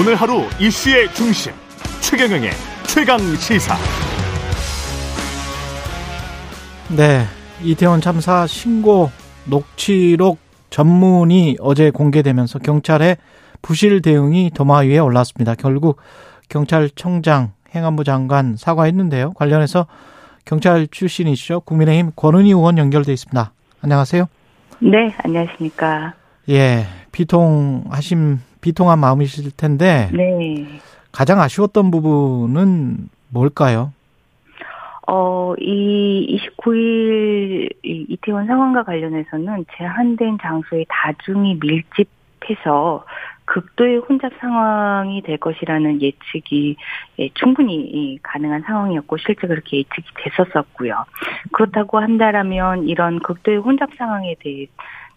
[0.00, 1.52] 오늘 하루 이슈의 중심
[2.00, 2.52] 최경영의
[2.86, 3.76] 최강 시사.
[6.96, 7.26] 네,
[7.62, 9.10] 이태원 참사 신고
[9.44, 10.38] 녹취록
[10.70, 13.18] 전문이 어제 공개되면서 경찰의
[13.60, 15.54] 부실 대응이 도마 위에 올랐습니다.
[15.54, 15.98] 결국
[16.48, 19.34] 경찰청장, 행안부 장관 사과했는데요.
[19.34, 19.86] 관련해서
[20.46, 21.60] 경찰 출신이시죠.
[21.60, 23.52] 국민의힘 권은희 의원 연결돼 있습니다.
[23.82, 24.24] 안녕하세요.
[24.78, 26.14] 네, 안녕하십니까.
[26.48, 30.10] 예, 비통하심, 비통한 마음이실 텐데.
[30.12, 30.80] 네.
[31.12, 33.92] 가장 아쉬웠던 부분은 뭘까요?
[35.06, 43.04] 어, 이 29일 이태원 상황과 관련해서는 제한된 장소에 다중이 밀집해서
[43.46, 46.76] 극도의 혼잡 상황이 될 것이라는 예측이
[47.18, 51.04] 예, 충분히 가능한 상황이었고 실제 그렇게 예측이 됐었었고요.
[51.50, 54.66] 그렇다고 한다라면 이런 극도의 혼잡 상황에 대해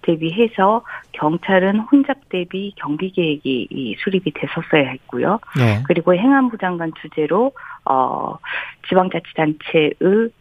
[0.04, 5.40] 대비해서 경찰은 혼잡 대비 경비 계획이 수립이 됐었어야 했고요.
[5.58, 5.82] 네.
[5.86, 7.52] 그리고 행안부 장관 주재로
[7.86, 8.38] 어
[8.88, 9.94] 지방자치단체의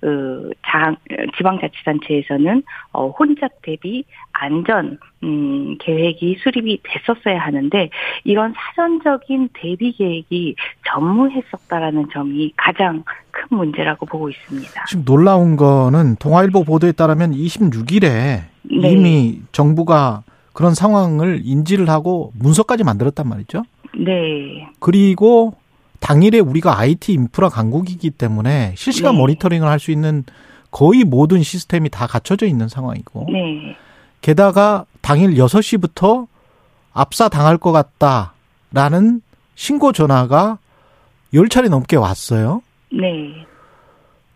[0.03, 0.97] 어, 장
[1.37, 2.63] 지방자치단체에서는
[2.93, 7.91] 어 혼잡 대비 안전 음 계획이 수립이 됐었어야 하는데
[8.25, 10.57] 이런 사전적인 대비 계획이
[10.89, 14.85] 전무했었다라는 점이 가장 큰 문제라고 보고 있습니다.
[14.89, 18.93] 지금 놀라운 거는 동아일보 보도에 따르면 26일에 네.
[18.93, 23.65] 이미 정부가 그런 상황을 인지를 하고 문서까지 만들었단 말이죠.
[23.97, 24.69] 네.
[24.81, 25.55] 그리고
[26.03, 29.19] 당일에 우리가 IT 인프라 강국이기 때문에 실시간 네.
[29.21, 30.25] 모니터링을 할 수 있는
[30.73, 33.27] 거의 모든 시스템이 다 갖춰져 있는 상황이고.
[33.31, 33.77] 네.
[34.21, 36.27] 게다가 당일 6시부터
[36.93, 39.23] 압사 당할 것 같다라는
[39.55, 40.59] 신고 전화가
[41.33, 42.63] 10차례 넘게 왔어요.
[42.93, 43.47] 네.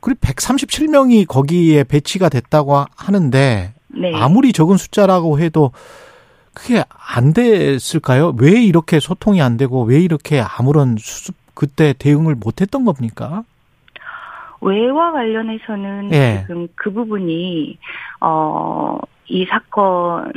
[0.00, 4.12] 그리고 137명이 거기에 배치가 됐다고 하는데 네.
[4.14, 5.72] 아무리 적은 숫자라고 해도
[6.54, 8.34] 그게 안 됐을까요?
[8.38, 13.42] 왜 이렇게 소통이 안 되고 왜 이렇게 아무런 수습 그때 대응을 못 했던 겁니까?
[14.60, 16.44] 외와 관련해서는 예.
[16.46, 17.78] 지금 그 부분이
[18.20, 18.98] 어
[19.28, 20.32] 이 사건이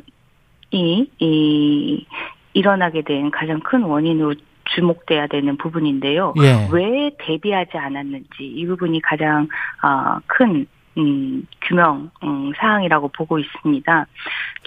[1.19, 2.05] 이
[2.53, 4.33] 일어나게 된 가장 큰 원인으로
[4.75, 6.33] 주목돼야 되는 부분인데요.
[6.41, 6.67] 예.
[6.71, 9.47] 왜 대비하지 않았는지 이 부분이 가장
[9.83, 10.65] 어, 큰
[10.99, 14.05] 음, 규명 음, 사항이라고 보고 있습니다.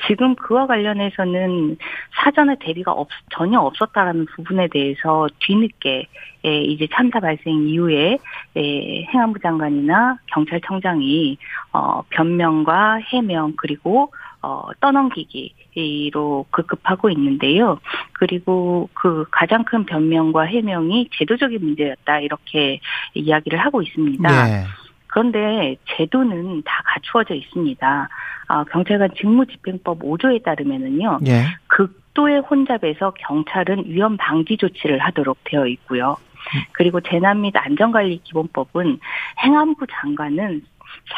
[0.07, 1.77] 지금 그와 관련해서는
[2.23, 6.07] 사전에 대비가 없, 전혀 없었다라는 부분에 대해서 뒤늦게
[6.45, 8.19] 예, 이제 참사 발생 이후에
[8.57, 11.39] 예, 행안부 장관이나 경찰청장이
[11.73, 17.79] 어, 변명과 해명 그리고 어, 떠넘기기로 급급하고 있는데요.
[18.15, 22.81] 그리고 그 가장 큰 변명과 해명이 제도적인 문제였다 이렇게
[23.15, 24.47] 이야기를 하고 있습니다.
[24.47, 24.65] 네.
[25.13, 28.09] 그런데 제도는 다 갖추어져 있습니다.
[28.49, 31.21] 아, 경찰관 직무집행법 5조에 따르면은요.
[31.27, 31.45] 예.
[31.69, 36.17] 극도의 혼잡에서 경찰은 위험 방지 조치를 하도록 되어 있고요.
[36.73, 38.99] 그리고 재난 및 안전관리 기본법은
[39.45, 40.63] 행안부 장관은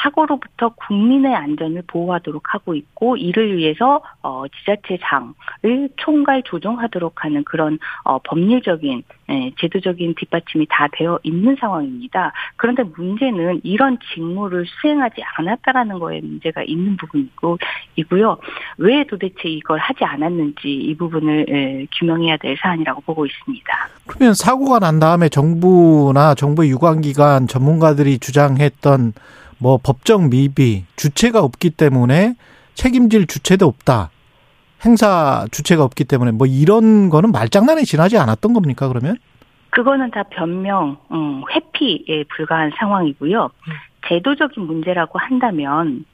[0.02, 8.18] 사고로부터 국민의 안전을 보호하도록 하고 있고 이를 위해서 어 지자체장을 총괄 조정하도록 하는 그런 어
[8.18, 12.32] 법률적인 예, 제도적인 뒷받침이 다 되어 있는 상황입니다.
[12.56, 17.58] 그런데 문제는 이런 직무를 수행하지 않았다라는 거에 문제가 있는 부분이고
[17.96, 18.36] 이고요.
[18.78, 23.72] 왜 도대체 이걸 하지 않았는지 이 부분을 예, 규명해야 될 사안이라고 보고 있습니다.
[24.06, 29.12] 그러면 사고가 난 다음에 정부나 정부 유관기관 전문가들이 주장했던
[29.64, 32.34] 뭐 법적 미비, 주체가 없기 때문에
[32.74, 34.10] 책임질 주체도 없다.
[34.84, 39.16] 행사 주체가 없기 때문에 뭐 이런 거는 말장난에 지나지 않았던 겁니까 그러면?
[39.70, 43.48] 그거는 다 변명, 음, 회피에 불과한 상황이고요.
[44.06, 46.04] 제도적인 문제라고 한다면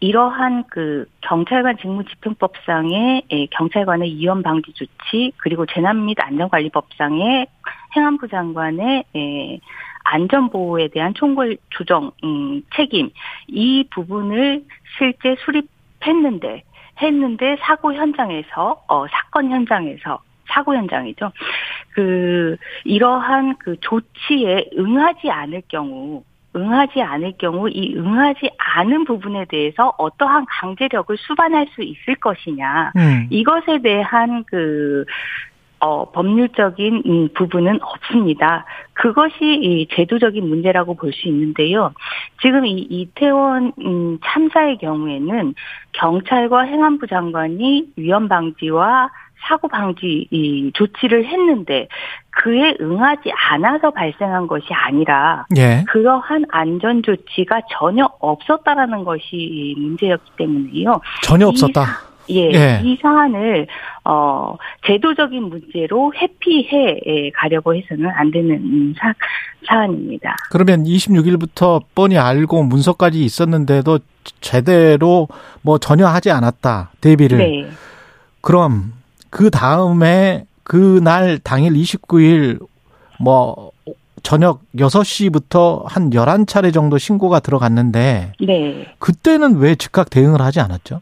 [0.00, 7.46] 이러한 그 경찰관 직무집행법상의 예, 경찰관의 위험 방지 조치 그리고 재난 및 안전관리법상의
[7.94, 9.60] 행안부 장관의 예,
[10.06, 13.10] 안전보호에 대한 총괄 조정 음, 책임
[13.48, 14.64] 이 부분을
[14.98, 16.62] 실제 수립했는데
[17.02, 21.32] 했는데 사고 현장에서 어 사건 현장에서 사고 현장이죠.
[21.90, 26.22] 그 이러한 그 조치에 응하지 않을 경우
[26.54, 33.26] 응하지 않을 경우 이 응하지 않은 부분에 대해서 어떠한 강제력을 수반할 수 있을 것이냐 음.
[33.30, 35.04] 이것에 대한 그
[35.86, 38.64] 어, 법률적인 음, 부분은 없습니다.
[38.94, 41.92] 그것이 이 제도적인 문제라고 볼 수 있는데요.
[42.42, 45.54] 지금 이 이태원 음, 참사의 경우에는
[45.92, 49.10] 경찰과 행안부 장관이 위험 방지와
[49.48, 51.86] 사고 방지 이 조치를 했는데
[52.30, 55.84] 그에 응하지 않아서 발생한 것이 아니라 예.
[55.88, 61.00] 그러한 안전 조치가 전혀 없었다라는 것이 문제였기 때문에요.
[61.22, 62.05] 전혀 없었다.
[62.30, 62.80] 예, 예.
[62.82, 63.66] 이 사안을
[64.04, 64.56] 어
[64.86, 69.12] 제도적인 문제로 회피해 가려고 해서는 안 되는 사,
[69.66, 70.36] 사안입니다.
[70.50, 73.98] 그러면 26일부터 뻔히 알고 문서까지 있었는데도
[74.40, 75.28] 제대로
[75.62, 77.38] 뭐 전혀 하지 않았다 대비를.
[77.38, 77.68] 네.
[78.40, 78.92] 그럼
[79.30, 82.64] 그 다음에 그날 당일 29일
[83.20, 83.70] 뭐
[84.22, 88.94] 저녁 6시부터 한 11차례 정도 신고가 들어갔는데 네.
[88.98, 91.00] 그때는 왜 즉각 대응을 하지 않았죠?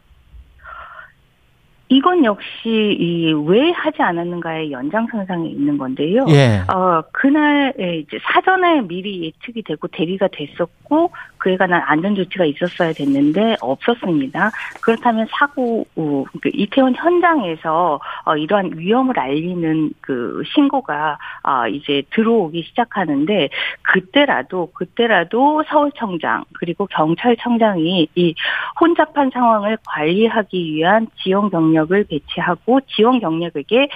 [1.87, 6.25] 이건 역시 왜 하지 않았는가의 연장선상에 있는 건데요.
[6.29, 6.61] 예.
[6.73, 11.11] 어 그날 이제 사전에 미리 예측이 되고 대비가 됐었고
[11.45, 14.51] 그에 관한 안전 조치가 있었어야 됐는데 없었습니다.
[14.81, 23.49] 그렇다면 사고 그 이태원 현장에서 어, 이러한 위험을 알리는 그 신고가 어, 이제 들어오기 시작하는데
[23.83, 28.35] 그때라도 그때라도 서울청장 그리고 경찰청장이 이
[28.81, 33.89] 혼잡한 상황을 관리하기 위한 지원 경력을 배치하고 지원 경력에게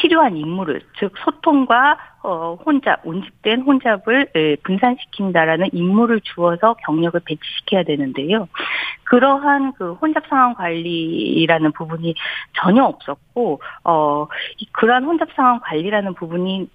[0.00, 8.48] 필요한 임무를 즉 소통과 어, 혼잡 운집된 혼잡을 에, 분산시킨다라는 임무를 주어서 경력을 배치시켜야 되는데요.
[9.04, 12.14] 그러한 그 혼잡 상황 관리라는 부분이
[12.54, 14.26] 전혀 없었고 어
[14.72, 16.68] 그러한 혼잡 상황 관리라는 부분이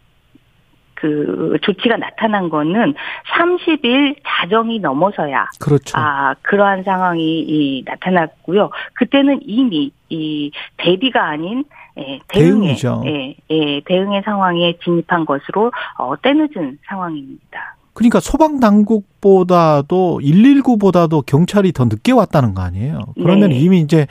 [0.96, 2.96] 그 조치가 나타난 거는
[3.38, 5.98] 30일 자정이 넘어서야 그렇죠.
[5.98, 8.72] 아 그러한 상황이 이, 나타났고요.
[8.94, 11.66] 그때는 이미 이 대비가 아닌
[11.98, 17.76] 예, 대응의 예, 예, 대응의 상황에 진입한 것으로 어, 때늦은 상황입니다.
[17.94, 23.00] 그러니까 소방 당국보다도 119보다도 경찰이 더 늦게 왔다는 거 아니에요?
[23.16, 23.56] 그러면 네.
[23.58, 24.06] 이미 이제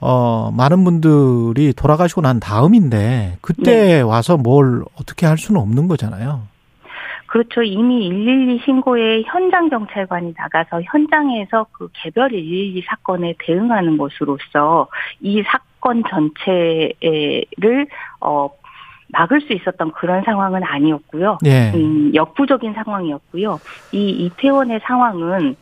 [0.00, 4.00] 어, 많은 분들이 돌아가시고 난 다음인데 그때 네.
[4.00, 6.42] 와서 뭘 어떻게 할 수는 없는 거잖아요.
[7.26, 7.62] 그렇죠.
[7.62, 14.88] 이미 112 신고에 현장 경찰관이 나가서 현장에서 그 개별 112 사건에 대응하는 것으로서
[15.20, 15.71] 이 사건
[16.08, 17.86] 전체를
[18.20, 18.50] 어
[19.08, 21.38] 막을 수 있었던 그런 상황은 아니었고요.
[21.42, 21.72] 네.
[21.74, 23.60] 음, 역부족인 상황이었고요.
[23.92, 25.56] 이 이태원의 상황은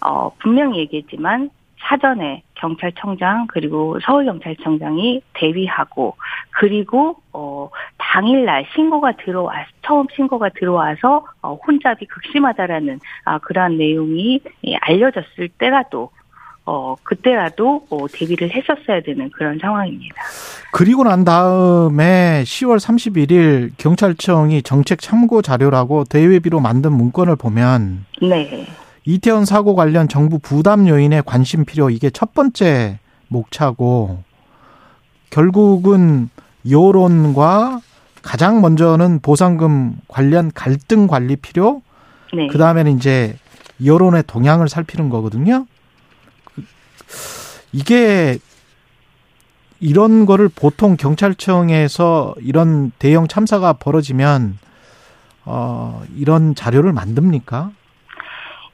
[0.00, 1.50] 어 분명히 얘기했지만
[1.82, 6.16] 사전에 경찰청장 그리고 서울경찰청장이 대위하고
[6.50, 14.76] 그리고 어 당일날 신고가 들어와 처음 신고가 들어와서 어 혼잡이 극심하다라는 아 그러한 내용이 예,
[14.80, 16.10] 알려졌을 때라도
[16.72, 20.14] 어 그때라도 어 대비를 했었어야 되는 그런 상황입니다.
[20.70, 28.68] 그리고 난 다음에 10월 31일 경찰청이 정책 참고 자료라고 대외비로 만든 문건을 보면 네.
[29.04, 34.22] 이태원 사고 관련 정부 부담 요인에 관심 필요 이게 첫 번째 목차고
[35.30, 36.30] 결국은
[36.70, 37.80] 여론과
[38.22, 41.82] 가장 먼저는 보상금 관련 갈등 관리 필요
[42.32, 42.46] 네.
[42.46, 43.34] 그다음에는 이제
[43.84, 45.66] 여론의 동향을 살피는 거거든요.
[47.72, 48.38] 이게
[49.80, 54.58] 이런 거를 보통 경찰청에서 이런 대형 참사가 벌어지면
[55.44, 57.72] 어 이런 자료를 만듭니까?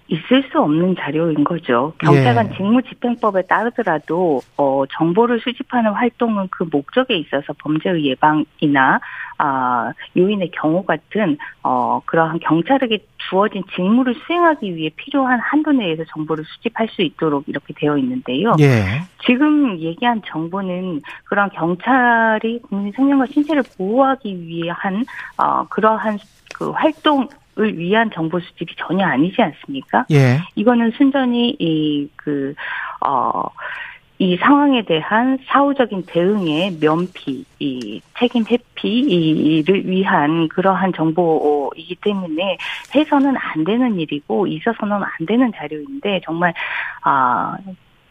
[0.09, 1.93] 있을 수 없는 자료인 거죠.
[1.99, 2.57] 경찰관 예.
[2.57, 9.01] 직무집행법에 따르더라도 어 정보를 수집하는 활동은 그 목적에 있어서 범죄의 예방이나
[9.39, 12.99] 아 요인의 경우 같은 어 그러한 경찰에게
[13.29, 18.55] 주어진 직무를 수행하기 위해 필요한 한도 내에서 정보를 수집할 수 있도록 이렇게 되어 있는데요.
[18.61, 19.03] 예.
[19.25, 25.05] 지금 얘기한 정보는 그런 경찰이 국민 생명과 신체를 보호하기 위한
[25.37, 26.19] 어 그러한
[26.55, 30.05] 그 활동 을 위한 정보 수집이 전혀 아니지 않습니까?
[30.11, 30.41] 예.
[30.57, 32.55] 이거는 순전히 이 그
[33.07, 33.45] 어.
[34.19, 42.57] 이 상황에 대한 사후적인 대응의 면피, 이 책임 회피를 위한 그러한 정보이기 때문에
[42.95, 46.55] 해서는 안 되는 일이고 있어서는 안 되는 자료인데 정말
[47.03, 47.59] 아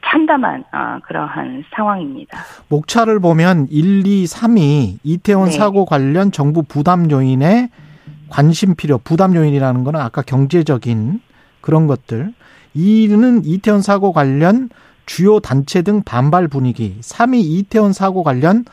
[0.05, 2.37] 참담한 아, 그러한 상황입니다.
[2.69, 5.51] 목차를 보면 1, 2, 3이 이태원 네.
[5.57, 7.69] 사고 관련 정부 부담 요인에
[8.29, 11.21] 관심 필요, 부담 요인이라는 거는 아까 경제적인
[11.61, 12.33] 그런 것들.
[12.73, 14.69] 이는 이태원 사고 관련
[15.05, 16.97] 주요 단체 등 반발 분위기.
[17.01, 18.65] 3위 이태원 사고 관련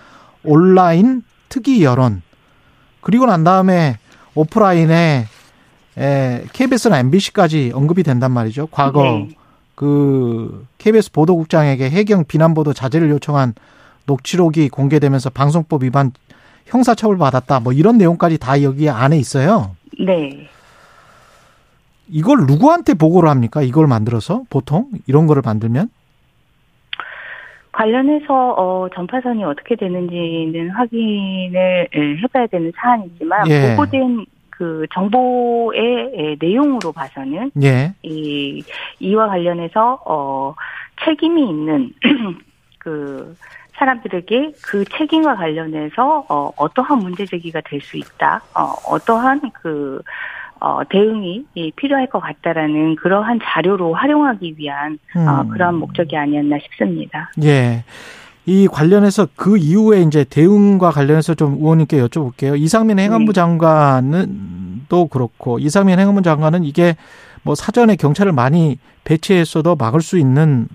[0.42, 2.22] 온라인 특이 여론.
[3.00, 3.98] 그리고 난 다음에
[4.34, 5.26] 오프라인에
[5.98, 8.68] 에, KBS나 MBC까지 언급이 된단 말이죠.
[8.70, 9.28] 과거 네.
[9.74, 13.54] 그 KBS 보도국장에게 해경 비난 보도 자제를 요청한
[14.06, 16.12] 녹취록이 공개되면서 방송법 위반
[16.66, 17.60] 형사처벌 받았다.
[17.60, 19.76] 뭐 이런 내용까지 다 여기 안에 있어요.
[19.98, 20.48] 네.
[22.08, 23.62] 이걸 누구한테 보고를 합니까?
[23.62, 25.88] 이걸 만들어서 보통 이런 거를 만들면?
[27.72, 33.70] 관련해서 어, 전파선이 어떻게 되는지는 확인을 예, 해봐야 되는 사안이지만 예.
[33.70, 37.94] 보고된 그 정보의 내용으로 봐서는 예.
[38.02, 38.62] 이
[39.00, 40.54] 이와 관련해서 어
[41.04, 41.92] 책임이 있는
[42.78, 43.34] 그
[43.82, 48.40] 사람들에게 그 책임과 관련해서 어, 어떠한 문제 제기가 될 수 있다.
[48.54, 50.00] 어, 어떠한 그
[50.60, 55.28] 어, 대응이 필요할 것 같다라는 그러한 자료로 활용하기 위한 어, 음.
[55.28, 57.32] 어, 그러한 목적이 아니었나 싶습니다.
[57.42, 57.82] 예.
[58.46, 62.58] 이 관련해서 그 이후에 이제 대응과 관련해서 좀 의원님께 여쭤볼게요.
[62.58, 63.34] 이상민 행안부 네.
[63.34, 66.96] 장관은 또 그렇고 이상민 행안부 장관은 이게
[67.42, 70.68] 뭐 사전에 경찰을 많이 배치했어도 막을 수 있는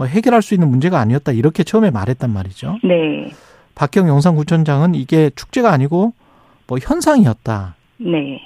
[0.00, 2.78] 뭐 해결할 수 있는 문제가 아니었다 이렇게 처음에 말했단 말이죠.
[2.82, 3.30] 네.
[3.74, 6.14] 박경 영상구청장은 이게 축제가 아니고
[6.66, 7.74] 뭐 현상이었다.
[7.98, 8.40] 네.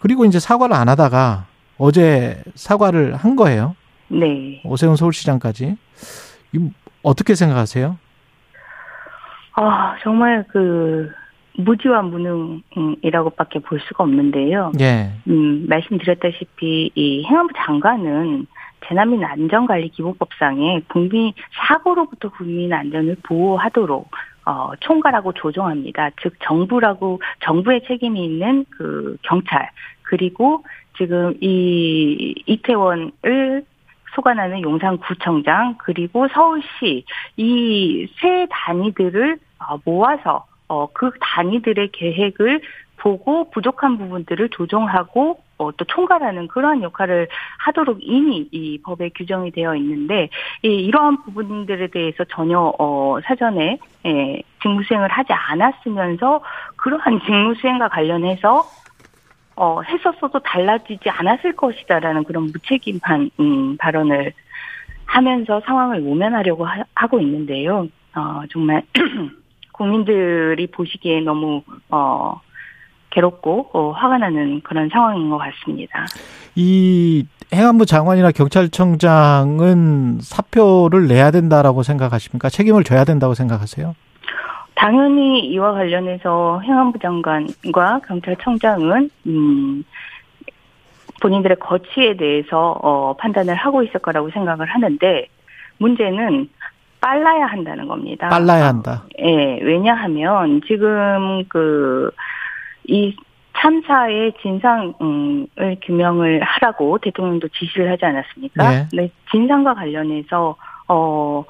[0.00, 1.46] 그리고 이제 사과를 안 하다가
[1.78, 3.74] 어제 사과를 한 거예요.
[4.08, 4.60] 네.
[4.64, 5.78] 오세훈 서울시장까지.
[7.02, 7.96] 어떻게 생각하세요?
[9.54, 11.10] 아, 정말 그,
[11.56, 14.72] 무지와 무능이라고밖에 볼 수가 없는데요.
[14.80, 15.12] 예.
[15.26, 18.46] 음, 말씀드렸다시피 이 행안부 장관은
[18.86, 21.32] 재난민 안전관리 기본법상에 국민
[21.66, 24.10] 사고로부터 국민 안전을 보호하도록
[24.46, 26.10] 어, 총괄하고 조정합니다.
[26.22, 29.70] 즉 정부라고 정부의 책임이 있는 그 경찰
[30.02, 30.64] 그리고
[30.96, 33.64] 지금 이 이태원을
[34.14, 37.04] 소관하는 용산구청장 그리고 서울시
[37.36, 42.60] 이 세 단위들을 어, 모아서 어, 그 단위들의 계획을
[42.98, 49.74] 보고 부족한 부분들을 조정하고 어, 또 총괄하는 그러한 역할을 하도록 이미 이 법에 규정이 되어
[49.76, 50.30] 있는데
[50.62, 56.40] 이, 이러한 부분들에 대해서 전혀 어, 사전에 예, 직무수행을 하지 않았으면서
[56.76, 58.72] 그러한 직무수행과 관련해서
[59.56, 64.32] 어, 했었어도 달라지지 않았을 것이다라는 그런 무책임한 음, 발언을
[65.04, 67.88] 하면서 상황을 모면하려고 하, 고 있는데요.
[68.14, 68.84] 어, 정말
[69.72, 72.40] 국민들이 보시기에 너무 어,
[73.10, 76.06] 괴롭고 어, 화가 나는 그런 상황인 것 같습니다.
[76.54, 82.48] 이 행안부 장관이나 경찰청장은 사표를 내야 된다라고 생각하십니까?
[82.48, 83.94] 책임을 져야 된다고 생각하세요?
[84.74, 89.84] 당연히 이와 관련해서 행안부 장관과 경찰청장은 음
[91.20, 95.26] 본인들의 거취에 대해서 어 판단을 하고 있을 거라고 생각을 하는데
[95.78, 96.48] 문제는
[97.00, 98.28] 빨라야 한다는 겁니다.
[98.28, 99.04] 빨라야 한다.
[99.18, 102.10] 예, 네, 왜냐하면 지금 그
[102.88, 103.14] 이
[103.56, 105.46] 참사의 진상을
[105.82, 108.70] 규명을 하라고 대통령도 지시를 하지 않았습니까?
[108.70, 108.88] 네.
[108.92, 110.56] 네 진상과 관련해서
[110.88, 111.44] 어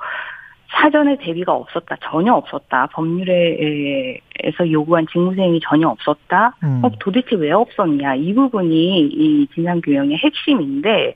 [0.71, 6.81] 사전에 대비가 없었다, 전혀 없었다, 법률에서 요구한 직무수행이 전혀 없었다, 음.
[6.85, 11.15] 어, 도대체 왜 없었냐, 이 부분이 이 진상규명의 핵심인데,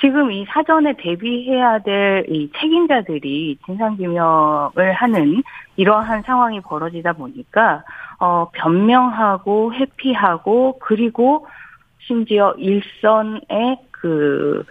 [0.00, 5.42] 지금 이 사전에 대비해야 될 이 책임자들이 진상규명을 하는
[5.76, 7.84] 이러한 상황이 벌어지다 보니까,
[8.18, 11.46] 어, 변명하고 회피하고, 그리고
[12.00, 14.64] 심지어 일선의 그,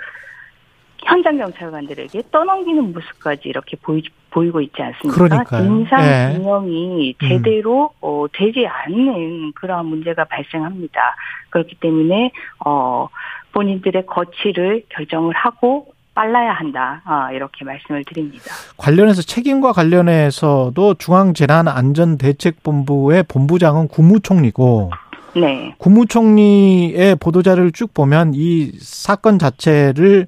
[1.04, 5.18] 현장 경찰관들에게 떠넘기는 모습까지 이렇게 보이, 보이고 있지 않습니까?
[5.24, 5.66] 그러니까요.
[5.66, 6.38] 인상 예.
[6.38, 7.28] 규명이 네.
[7.28, 7.98] 제대로 음.
[8.02, 11.16] 어, 되지 않는 그러한 문제가 발생합니다.
[11.50, 12.32] 그렇기 때문에
[12.64, 13.08] 어,
[13.54, 17.02] 본인들의 거취를 결정을 하고 빨라야 한다.
[17.06, 18.44] 아, 이렇게 말씀을 드립니다.
[18.78, 24.92] 관련해서 책임과 관련해서도 중앙재난안전대책본부의 본부장은 국무총리고
[25.36, 25.74] 네.
[25.78, 30.28] 국무총리의 보도자료를 쭉 보면 이 사건 자체를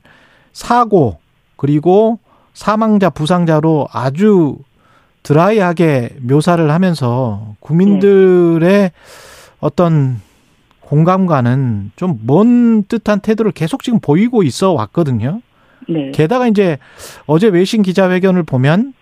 [0.53, 1.19] 사고
[1.57, 2.19] 그리고
[2.53, 4.55] 사망자 부상자로 아주
[5.23, 8.91] 드라이하게 묘사를 하면서 국민들의 네.
[9.59, 10.21] 어떤
[10.93, 15.41] 공감과는 좀 먼 듯한 태도를 계속 지금 보이고 있어 왔거든요.
[15.89, 16.11] 네.
[16.11, 16.77] 게다가 이제
[17.25, 18.93] 어제 외신 기자회견을 보면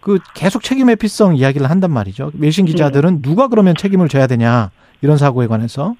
[0.00, 2.32] 그 계속 책임 회피성 이야기를 한단 말이죠.
[2.38, 3.22] 외신 기자들은 네.
[3.22, 4.72] 누가 그러면 책임을 져야 되냐
[5.02, 5.94] 이런 사고에 관해서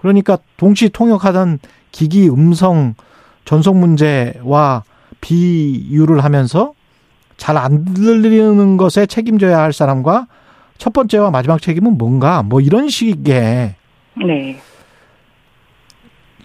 [0.00, 1.60] 그러니까 동시 통역하던
[1.92, 2.94] 기기 음성
[3.44, 4.82] 전송 문제와
[5.20, 6.74] 비유를 하면서
[7.36, 10.26] 잘 안 들리는 것에 책임져야 할 사람과
[10.78, 13.76] 첫 번째와 마지막 책임은 뭔가 뭐 이런 식의
[14.14, 14.58] 네.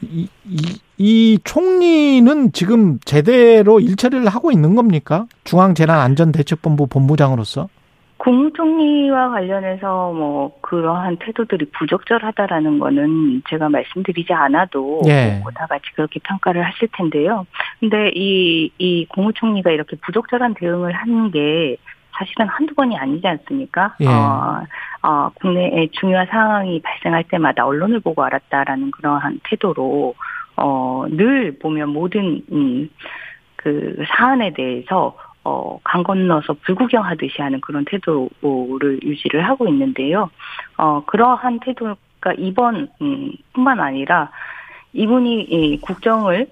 [0.01, 0.57] 이, 이,
[0.97, 5.25] 이 총리는 지금 제대로 일처리를 하고 있는 겁니까?
[5.43, 7.69] 중앙재난안전대책본부 본부장으로서?
[8.17, 15.39] 국무총리와 관련해서 뭐 그러한 태도들이 부적절하다라는 거는 제가 말씀드리지 않아도 예.
[15.43, 17.45] 뭐다 같이 그렇게 평가를 하실 텐데요.
[17.79, 21.77] 근데 이, 이 국무총리가 이렇게 부적절한 대응을 하는 게
[22.17, 23.95] 사실은 한두 번이 아니지 않습니까?
[24.01, 24.07] 예.
[24.07, 24.63] 어,
[25.03, 30.15] 어, 국내에 중요한 상황이 발생할 때마다 언론을 보고 알았다라는 그러한 태도로,
[30.57, 32.89] 어, 늘 보면 모든, 음,
[33.55, 40.29] 그 사안에 대해서 어, 강 건너서 불구경하듯이 하는 그런 태도를 유지를 하고 있는데요.
[40.77, 44.29] 어, 그러한 태도가 이번, 음, 뿐만 아니라
[44.91, 46.47] 이분이 국정을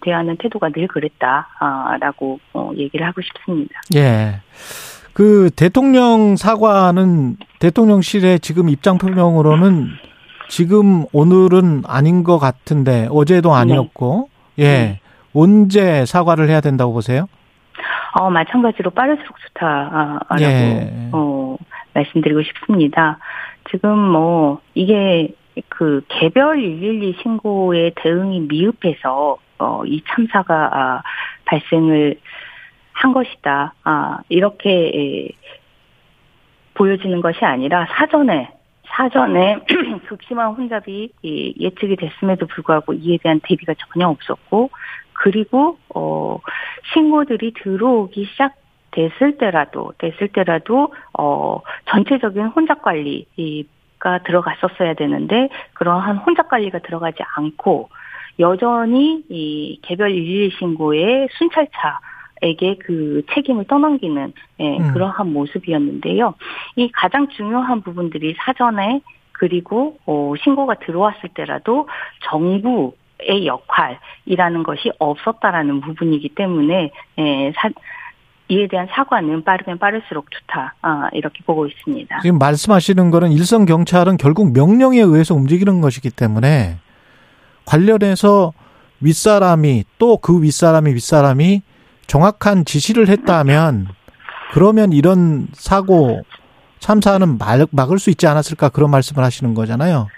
[0.00, 3.80] 대하는 태도가 늘 그랬다라고 어, 얘기를 하고 싶습니다.
[3.96, 4.40] 예.
[5.16, 9.88] 그 대통령 사과는 대통령실의 지금 입장 표명으로는
[10.48, 13.60] 지금 오늘은 아닌 것 같은데 어제도 네.
[13.60, 14.62] 아니었고 네.
[14.62, 15.00] 예 네.
[15.34, 17.28] 언제 사과를 해야 된다고 보세요?
[18.12, 21.08] 어 마찬가지로 빠를수록 좋다라고 예.
[21.12, 21.56] 어
[21.94, 23.18] 말씀드리고 싶습니다.
[23.70, 25.34] 지금 뭐 이게
[25.70, 31.02] 그 개별 112 신고의 대응이 미흡해서 어, 이 참사가 아,
[31.46, 32.18] 발생을
[32.96, 33.74] 한 것이다.
[33.84, 35.28] 아, 이렇게 에,
[36.74, 38.50] 보여지는 것이 아니라 사전에
[38.86, 39.58] 사전에
[40.08, 44.70] 극심한 혼잡이 예측이 됐음에도 불구하고 이에 대한 대비가 전혀 없었고
[45.12, 46.38] 그리고 어
[46.92, 48.54] 신고들이 들어오기 시작
[48.92, 57.88] 됐을 때라도 됐을 때라도 어 전체적인 혼잡 관리가 들어갔었어야 되는데 그러한 혼잡 관리가 들어가지 않고
[58.38, 62.00] 여전히 이 개별 일일 신고의 순찰차
[62.42, 64.92] 에게 그 책임을 떠넘기는 예, 음.
[64.92, 66.34] 그러한 모습이었는데요.
[66.76, 69.00] 이 가장 중요한 부분들이 사전에
[69.32, 71.88] 그리고 어, 신고가 들어왔을 때라도
[72.24, 77.70] 정부 의 역할이라는 것이 없었다라는 부분이기 때문에 예, 사,
[78.48, 80.74] 이에 대한 사과는 빠르면 빠를수록 좋다.
[80.82, 82.20] 아, 이렇게 보고 있습니다.
[82.20, 86.76] 지금 말씀하시는 거는 일선 경찰은 결국 명령에 의해서 움직이는 것이기 때문에
[87.64, 88.52] 관련해서
[89.00, 91.62] 윗사람이 또 그 윗사람이 윗사람이
[92.06, 93.88] 정확한 지시를 했다면
[94.52, 96.22] 그러면 이런 사고
[96.78, 97.38] 참사는
[97.72, 100.08] 막을 수 있지 않았을까 그런 말씀을 하시는 거잖아요.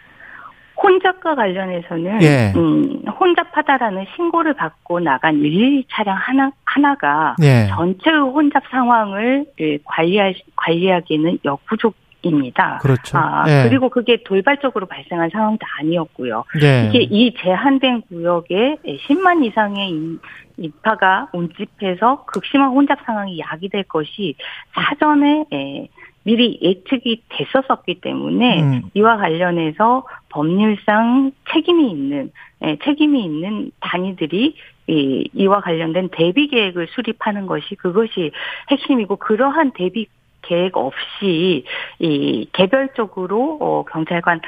[0.83, 2.53] 혼잡과 관련해서는 예.
[2.57, 7.67] 음, 혼잡하다라는 신고를 받고 나간 112 차량 하나 하나가 예.
[7.69, 12.79] 전체의 혼잡 상황을 예, 관리할 관리하기에는 역부족 입니다.
[12.83, 13.17] 그렇죠.
[13.17, 13.69] 아, 예.
[13.69, 16.45] 그리고 그게 돌발적으로 발생한 상황도 아니었고요.
[16.63, 16.89] 예.
[16.89, 20.19] 이게 이 제한된 구역에 10만 이상의
[20.57, 24.35] 인파가 운집해서 극심한 혼잡 상황이 야기될 것이
[24.75, 25.89] 사전에 예,
[26.25, 28.83] 미리 예측이 됐었었기 때문에 음.
[28.95, 32.31] 이와 관련해서 법률상 책임이 있는
[32.65, 34.57] 예, 책임이 있는 단위들이
[34.89, 38.33] 이, 이와 관련된 대비 계획을 수립하는 것이 그것이
[38.71, 40.09] 핵심이고 그러한 대비
[40.49, 41.65] 계획 없이
[41.99, 44.41] 이 개별적으로 어 경찰관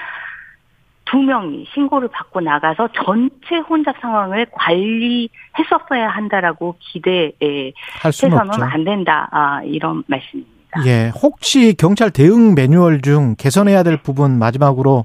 [1.10, 9.28] 두 명이 신고를 받고 나가서 전체 혼잡 상황을 관리했었어야 한다라고 기대해서는 안 된다.
[9.32, 10.86] 아, 이런 말씀입니다.
[10.86, 15.04] 예, 혹시 경찰 대응 매뉴얼 중 개선해야 될 부분 마지막으로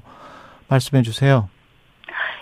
[0.68, 1.48] 말씀해 주세요.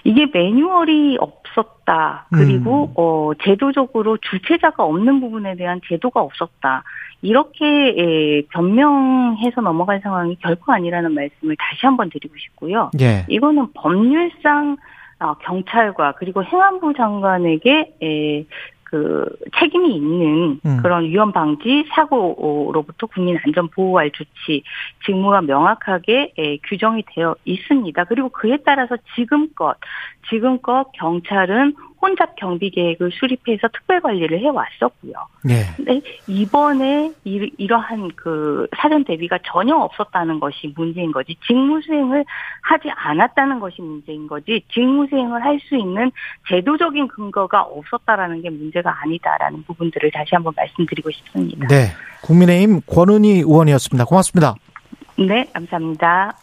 [0.04, 2.26] 이게 매뉴얼이 없었다.
[2.30, 2.92] 그리고 음.
[2.96, 6.84] 어 제도적으로 주체자가 없는 부분에 대한 제도가 없었다.
[7.24, 7.64] 이렇게
[7.96, 12.90] 예, 변명해서 넘어갈 상황이 결코 아니라는 말씀을 다시 한번 드리고 싶고요.
[13.00, 13.24] 예.
[13.28, 14.76] 이거는 법률상
[15.20, 18.44] 어, 경찰과 그리고 행안부 장관에게 예,
[18.82, 19.26] 그
[19.58, 20.78] 책임이 있는 음.
[20.82, 24.62] 그런 위험 방지 사고로부터 국민 안전 보호할 조치
[25.06, 28.04] 직무가 명확하게 예, 규정이 되어 있습니다.
[28.04, 29.76] 그리고 그에 따라서 지금껏
[30.28, 35.14] 지금껏 경찰은 혼잡 경비 계획을 수립해서 특별 관리를 해 왔었고요.
[35.42, 35.64] 네.
[35.76, 42.24] 근데 이번에 이, 러한그 사전 대비가 전혀 없었다는 것이 문제인 거지 직무 수행을
[42.62, 46.10] 하지 않았다는 것이 문제인 거지 직무 수행을 할 수 있는
[46.48, 51.66] 제도적인 근거가 없었다라는 게 문제가 아니다라는 부분들을 다시 한번 말씀드리고 싶습니다.
[51.68, 51.86] 네.
[52.22, 54.04] 국민의힘 권은희 의원이었습니다.
[54.04, 54.54] 고맙습니다.
[55.16, 56.32] 네, 감사합니다.